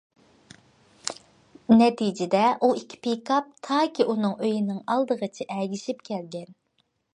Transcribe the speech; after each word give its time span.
نەتىجىدە، 1.81 2.41
ئۇ 2.67 2.71
ئىككى 2.79 2.99
پىكاپ 3.05 3.53
تاكى 3.69 4.07
ئۇنىڭ 4.09 4.35
ئۆيىنىڭ 4.41 4.83
ئالدىغىچە 4.95 5.51
ئەگىشىپ 5.59 6.05
كەلگەن. 6.11 6.53